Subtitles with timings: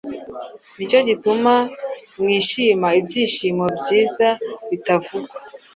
[0.75, 1.53] ni cyo gituma
[2.21, 4.27] mwishima ibyishimo byiza
[4.69, 5.35] bitavugwa,